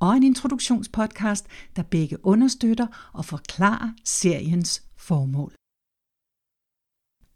[0.00, 1.46] og en introduktionspodcast,
[1.76, 5.54] der begge understøtter og forklarer seriens formål.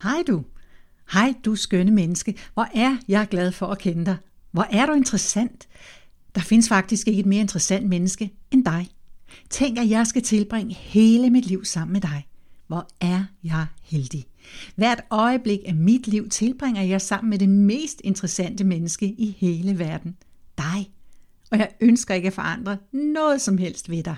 [0.03, 0.45] Hej du.
[1.13, 2.37] Hej du skønne menneske.
[2.55, 4.17] Hvor er jeg glad for at kende dig.
[4.51, 5.69] Hvor er du interessant.
[6.35, 8.89] Der findes faktisk ikke et mere interessant menneske end dig.
[9.51, 12.27] Tænk, at jeg skal tilbringe hele mit liv sammen med dig.
[12.67, 14.25] Hvor er jeg heldig.
[14.77, 19.79] Hvert øjeblik af mit liv tilbringer jeg sammen med det mest interessante menneske i hele
[19.79, 20.17] verden.
[20.59, 20.91] Dig
[21.51, 24.17] og jeg ønsker ikke at forandre noget som helst ved dig.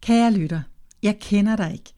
[0.00, 0.62] Kære lytter,
[1.02, 1.92] jeg kender dig ikke,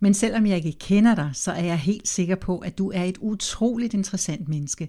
[0.00, 3.02] men selvom jeg ikke kender dig, så er jeg helt sikker på, at du er
[3.02, 4.88] et utroligt interessant menneske.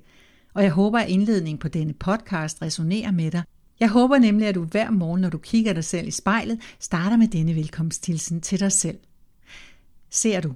[0.54, 3.44] Og jeg håber, at indledningen på denne podcast resonerer med dig.
[3.80, 7.18] Jeg håber nemlig, at du hver morgen, når du kigger dig selv i spejlet, starter
[7.18, 8.98] med denne velkomsthilsen til dig selv.
[10.10, 10.54] Ser du?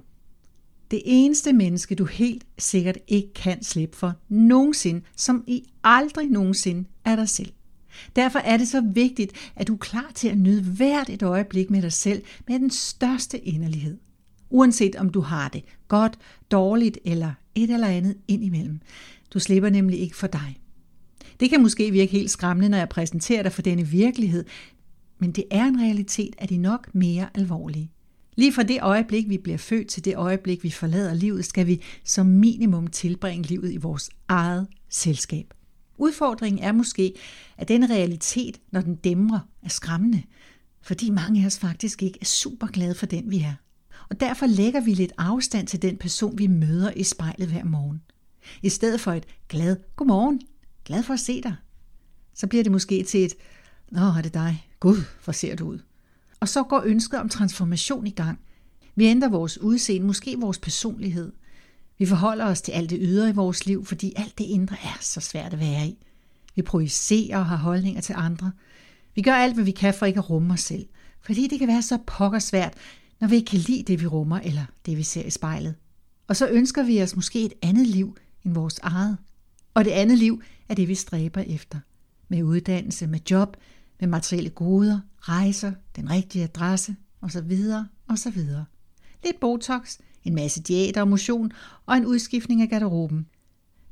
[0.90, 6.84] Det eneste menneske, du helt sikkert ikke kan slippe for nogensinde, som i aldrig nogensinde
[7.04, 7.52] er dig selv.
[8.16, 11.70] Derfor er det så vigtigt, at du er klar til at nyde hvert et øjeblik
[11.70, 13.98] med dig selv med den største inderlighed.
[14.50, 16.18] Uanset om du har det godt,
[16.50, 18.80] dårligt eller et eller andet indimellem.
[19.34, 20.58] Du slipper nemlig ikke for dig.
[21.40, 24.44] Det kan måske virke helt skræmmende, når jeg præsenterer dig for denne virkelighed,
[25.18, 27.90] men det er en realitet af de nok mere alvorlige.
[28.36, 31.82] Lige fra det øjeblik, vi bliver født til det øjeblik, vi forlader livet, skal vi
[32.04, 35.54] som minimum tilbringe livet i vores eget selskab.
[36.02, 37.14] Udfordringen er måske,
[37.56, 40.22] at den realitet, når den dæmrer, er skræmmende,
[40.80, 43.54] fordi mange af os faktisk ikke er super glade for den, vi er.
[44.10, 48.02] Og derfor lægger vi lidt afstand til den person, vi møder i spejlet hver morgen.
[48.62, 50.40] I stedet for et glad godmorgen,
[50.84, 51.54] glad for at se dig,
[52.34, 53.34] så bliver det måske til et,
[53.90, 54.68] nå, er det dig?
[54.80, 55.78] Gud, hvor ser du ud?
[56.40, 58.40] Og så går ønsket om transformation i gang.
[58.94, 61.32] Vi ændrer vores udseende, måske vores personlighed,
[62.02, 64.98] vi forholder os til alt det ydre i vores liv, fordi alt det indre er
[65.00, 66.06] så svært at være i.
[66.54, 68.52] Vi projicerer og har holdninger til andre.
[69.14, 70.86] Vi gør alt, hvad vi kan for ikke at rumme os selv,
[71.20, 72.74] fordi det kan være så pokkersvært,
[73.20, 75.74] når vi ikke kan lide det, vi rummer, eller det, vi ser i spejlet.
[76.28, 79.16] Og så ønsker vi os måske et andet liv end vores eget.
[79.74, 81.78] Og det andet liv er det, vi stræber efter.
[82.28, 83.56] Med uddannelse, med job,
[84.00, 87.52] med materielle goder, rejser, den rigtige adresse, osv.
[88.08, 88.38] osv.
[89.24, 91.52] Lidt Botox, en masse diæter og motion
[91.86, 93.26] og en udskiftning af garderoben.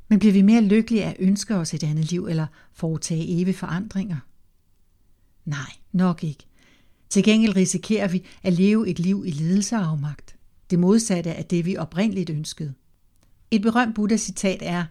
[0.09, 3.55] Men bliver vi mere lykkelige af at ønske os et andet liv eller foretage evige
[3.55, 4.17] forandringer?
[5.45, 6.47] Nej, nok ikke.
[7.09, 10.37] Til gengæld risikerer vi at leve et liv i lidelse og afmagt.
[10.71, 12.75] Det modsatte af det, vi oprindeligt ønskede.
[13.51, 14.85] Et berømt Buddha-citat er,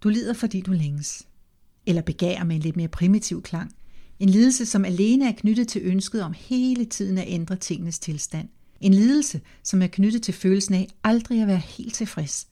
[0.00, 1.26] du lider, fordi du længes.
[1.86, 3.72] Eller begærer med en lidt mere primitiv klang.
[4.18, 8.48] En lidelse, som alene er knyttet til ønsket om hele tiden at ændre tingenes tilstand.
[8.80, 12.48] En lidelse, som er knyttet til følelsen af aldrig at være helt tilfreds.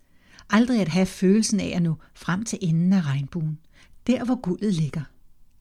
[0.51, 3.59] Aldrig at have følelsen af at nå frem til enden af regnbuen.
[4.07, 5.03] Der, hvor guldet ligger.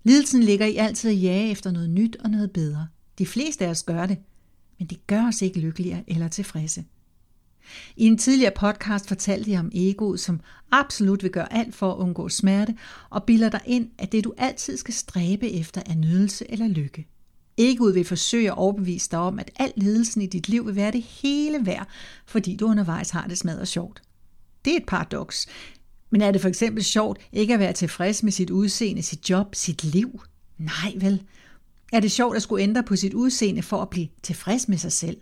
[0.03, 2.87] Lidelsen ligger i altid at jage efter noget nyt og noget bedre.
[3.17, 4.17] De fleste af os gør det,
[4.79, 6.83] men det gør os ikke lykkeligere eller tilfredse.
[7.95, 10.39] I en tidligere podcast fortalte jeg om egoet, som
[10.71, 12.75] absolut vil gøre alt for at undgå smerte,
[13.09, 17.07] og bilder dig ind, at det du altid skal stræbe efter er nydelse eller lykke.
[17.57, 20.91] Egoet vil forsøge at overbevise dig om, at al lidelsen i dit liv vil være
[20.91, 21.87] det hele værd,
[22.25, 24.01] fordi du undervejs har det smadret sjovt.
[24.65, 25.47] Det er et paradoks.
[26.09, 29.55] Men er det for eksempel sjovt ikke at være tilfreds med sit udseende, sit job,
[29.55, 30.21] sit liv?
[30.57, 31.23] Nej vel.
[31.93, 34.91] Er det sjovt at skulle ændre på sit udseende for at blive tilfreds med sig
[34.91, 35.17] selv?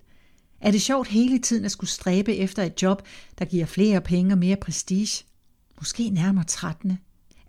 [0.61, 3.01] Er det sjovt hele tiden at skulle stræbe efter et job,
[3.39, 5.23] der giver flere penge og mere prestige?
[5.79, 6.97] Måske nærmere 13.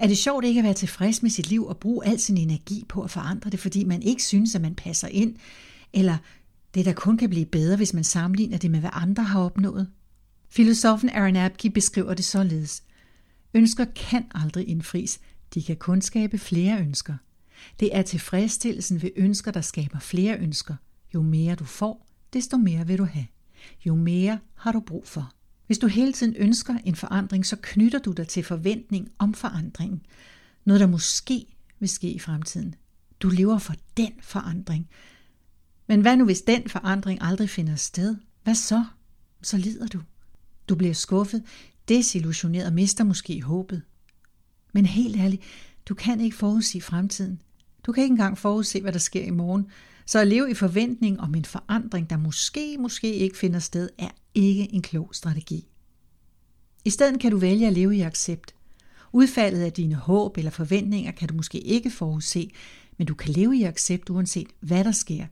[0.03, 2.85] Er det sjovt ikke at være tilfreds med sit liv og bruge al sin energi
[2.89, 5.37] på at forandre det, fordi man ikke synes, at man passer ind,
[5.93, 6.17] eller
[6.75, 9.89] det, der kun kan blive bedre, hvis man sammenligner det med, hvad andre har opnået?
[10.49, 12.83] Filosofen Aaron Abke beskriver det således.
[13.55, 15.21] Ønsker kan aldrig indfries.
[15.55, 17.15] De kan kun skabe flere ønsker.
[17.81, 20.75] Det er tilfredsstillelsen ved ønsker, der skaber flere ønsker.
[21.15, 23.27] Jo mere du får, desto mere vil du have.
[23.87, 25.33] Jo mere har du brug for.
[25.67, 30.03] Hvis du hele tiden ønsker en forandring, så knytter du dig til forventning om forandringen.
[30.65, 31.47] Noget, der måske
[31.79, 32.75] vil ske i fremtiden.
[33.21, 34.89] Du lever for den forandring.
[35.87, 38.17] Men hvad nu, hvis den forandring aldrig finder sted?
[38.45, 38.85] Hvad så?
[39.43, 40.01] Så lider du.
[40.69, 41.43] Du bliver skuffet,
[41.89, 43.83] desillusioneret og mister måske håbet.
[44.73, 45.43] Men helt ærligt,
[45.89, 47.41] du kan ikke forudse fremtiden.
[47.87, 49.67] Du kan ikke engang forudse, hvad der sker i morgen.
[50.07, 54.09] Så at leve i forventning om en forandring, der måske, måske ikke finder sted, er
[54.35, 55.67] ikke en klog strategi.
[56.85, 58.55] I stedet kan du vælge at leve i accept.
[59.13, 62.51] Udfaldet af dine håb eller forventninger kan du måske ikke forudse,
[62.99, 65.27] men du kan leve i accept uanset hvad der sker.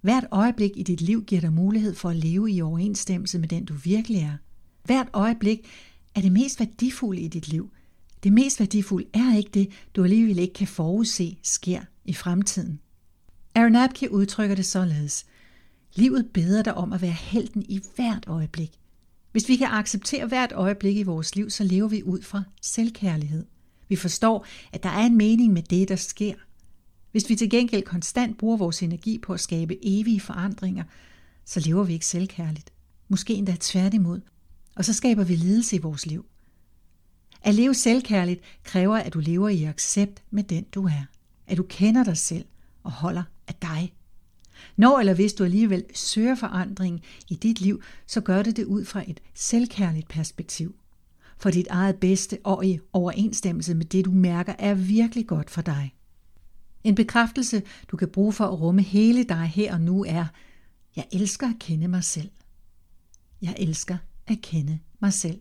[0.00, 3.64] Hvert øjeblik i dit liv giver dig mulighed for at leve i overensstemmelse med den
[3.64, 4.36] du virkelig er.
[4.84, 5.66] Hvert øjeblik
[6.14, 7.70] er det mest værdifulde i dit liv.
[8.22, 12.80] Det mest værdifulde er ikke det, du alligevel ikke kan forudse sker i fremtiden.
[13.54, 15.26] Aaron Apke udtrykker det således.
[15.94, 18.70] Livet beder dig om at være helten i hvert øjeblik.
[19.32, 23.46] Hvis vi kan acceptere hvert øjeblik i vores liv, så lever vi ud fra selvkærlighed.
[23.88, 26.34] Vi forstår, at der er en mening med det, der sker.
[27.12, 30.84] Hvis vi til gengæld konstant bruger vores energi på at skabe evige forandringer,
[31.44, 32.72] så lever vi ikke selvkærligt.
[33.08, 34.20] Måske endda tværtimod.
[34.76, 36.26] Og så skaber vi lidelse i vores liv.
[37.42, 41.04] At leve selvkærligt kræver, at du lever i accept med den du er.
[41.46, 42.44] At du kender dig selv
[42.82, 43.92] og holder af dig.
[44.76, 48.84] Når eller hvis du alligevel søger forandring i dit liv, så gør det det ud
[48.84, 50.74] fra et selvkærligt perspektiv.
[51.38, 55.62] For dit eget bedste og i overensstemmelse med det, du mærker, er virkelig godt for
[55.62, 55.94] dig.
[56.84, 60.26] En bekræftelse, du kan bruge for at rumme hele dig her og nu er,
[60.96, 62.30] jeg elsker at kende mig selv.
[63.42, 63.96] Jeg elsker
[64.26, 65.40] at kende mig selv.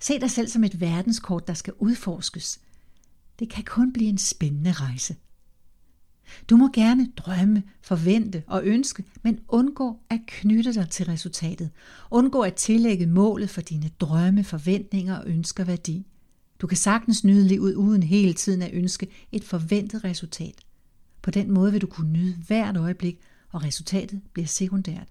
[0.00, 2.60] Se dig selv som et verdenskort, der skal udforskes.
[3.38, 5.16] Det kan kun blive en spændende rejse.
[6.50, 11.70] Du må gerne drømme, forvente og ønske, men undgå at knytte dig til resultatet.
[12.10, 16.06] Undgå at tillægge målet for dine drømme, forventninger og ønsker værdi.
[16.60, 20.54] Du kan sagtens nyde livet uden hele tiden at ønske et forventet resultat.
[21.22, 23.18] På den måde vil du kunne nyde hvert øjeblik,
[23.52, 25.08] og resultatet bliver sekundært.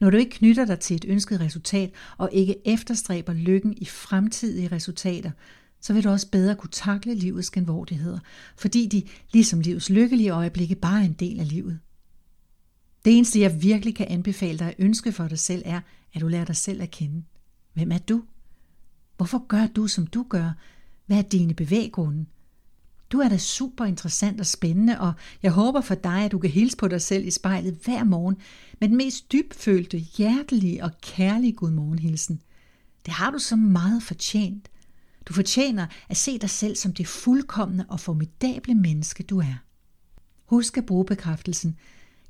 [0.00, 4.68] Når du ikke knytter dig til et ønsket resultat og ikke efterstræber lykken i fremtidige
[4.68, 5.30] resultater,
[5.80, 8.18] så vil du også bedre kunne takle livets genvordigheder,
[8.56, 9.02] fordi de,
[9.32, 11.78] ligesom livets lykkelige øjeblikke, bare er en del af livet.
[13.04, 15.80] Det eneste, jeg virkelig kan anbefale dig at ønske for dig selv, er,
[16.14, 17.22] at du lærer dig selv at kende.
[17.72, 18.22] Hvem er du?
[19.16, 20.50] Hvorfor gør du, som du gør?
[21.06, 22.26] Hvad er dine bevæggrunde?
[23.10, 25.12] Du er da super interessant og spændende, og
[25.42, 28.36] jeg håber for dig, at du kan hilse på dig selv i spejlet hver morgen
[28.80, 32.42] med den mest dybfølte, hjertelige og kærlige godmorgenhilsen.
[33.06, 34.68] Det har du så meget fortjent.
[35.26, 39.54] Du fortjener at se dig selv som det fuldkommende og formidable menneske, du er.
[40.44, 41.76] Husk at bruge bekræftelsen.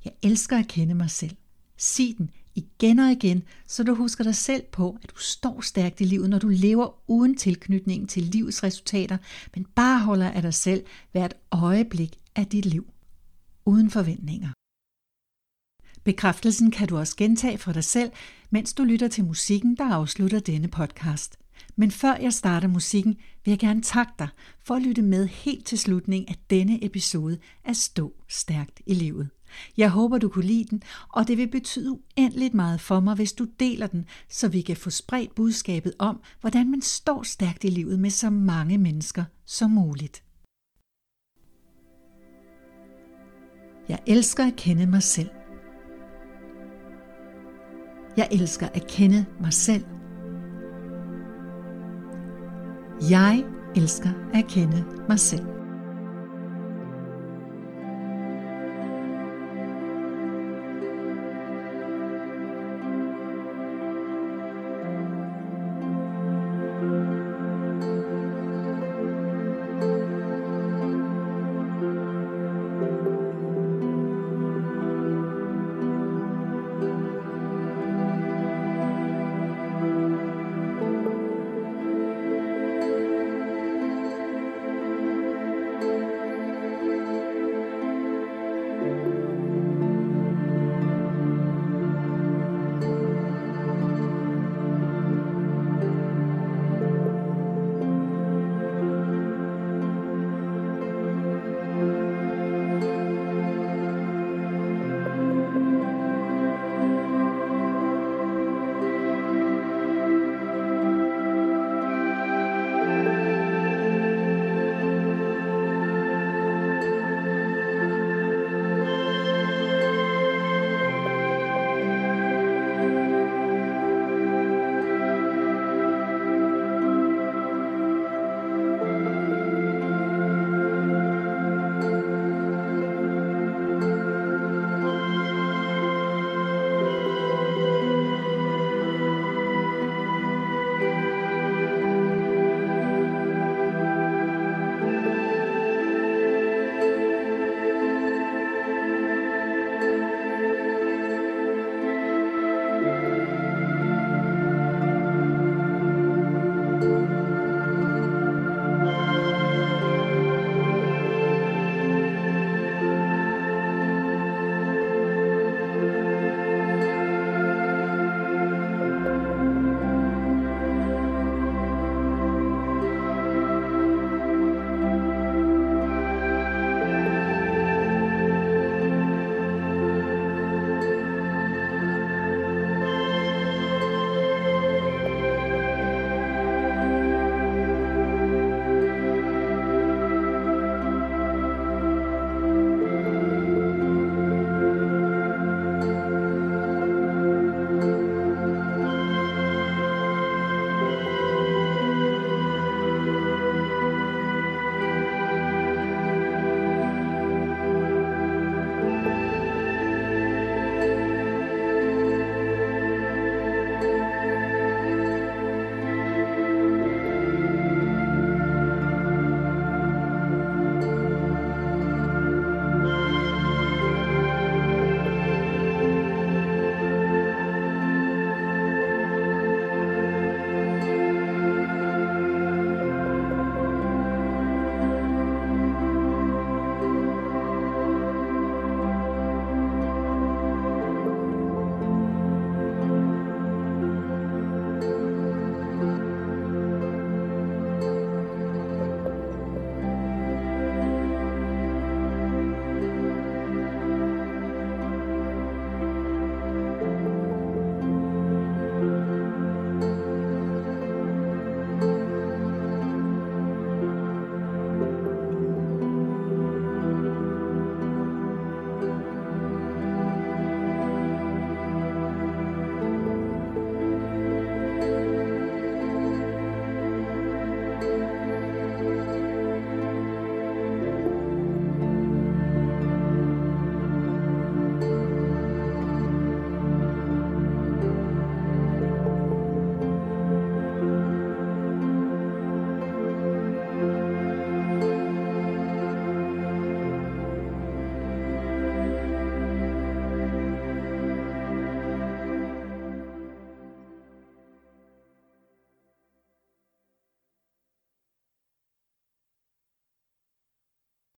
[0.04, 1.36] Jeg elsker at kende mig selv.
[1.76, 6.00] Sig den igen og igen, så du husker dig selv på, at du står stærkt
[6.00, 9.18] i livet, når du lever uden tilknytning til livets resultater,
[9.54, 12.90] men bare holder af dig selv hvert øjeblik af dit liv.
[13.64, 14.48] Uden forventninger.
[16.04, 18.10] Bekræftelsen kan du også gentage for dig selv,
[18.50, 21.38] mens du lytter til musikken, der afslutter denne podcast.
[21.76, 24.28] Men før jeg starter musikken, vil jeg gerne takke dig
[24.64, 29.28] for at lytte med helt til slutningen af denne episode af Stå Stærkt i Livet.
[29.76, 33.32] Jeg håber, du kunne lide den, og det vil betyde uendeligt meget for mig, hvis
[33.32, 37.68] du deler den, så vi kan få spredt budskabet om, hvordan man står stærkt i
[37.68, 40.22] livet med så mange mennesker som muligt.
[43.88, 45.30] Jeg elsker at kende mig selv.
[48.16, 49.95] Jeg elsker at kende mig selv.
[53.10, 53.44] Jeg
[53.76, 55.55] elsker at kende mig selv.